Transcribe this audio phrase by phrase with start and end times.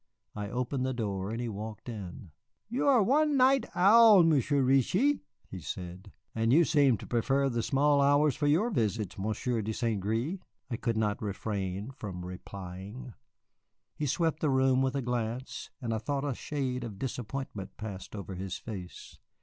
[0.35, 2.31] I opened the door, and he walked in.
[2.67, 6.11] "You are one night owl, Monsieur Reetchie," he said.
[6.33, 10.03] "And you seem to prefer the small hours for your visits, Monsieur de St.
[10.03, 10.39] Gré,"
[10.71, 13.13] I could not refrain from replying.
[13.95, 18.15] He swept the room with a glance, and I thought a shade of disappointment passed
[18.15, 19.19] over his face.